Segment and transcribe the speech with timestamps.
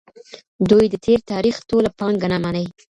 [0.69, 2.65] دوی د تېر تاریخ ټوله پانګه نه مني.